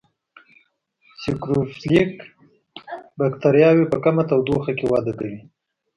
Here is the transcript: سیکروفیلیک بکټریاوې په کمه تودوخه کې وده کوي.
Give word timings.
سیکروفیلیک 1.21 2.11
بکټریاوې 3.17 3.85
په 3.91 3.97
کمه 4.03 4.23
تودوخه 4.29 4.71
کې 4.77 4.85
وده 4.91 5.13
کوي. 5.19 5.39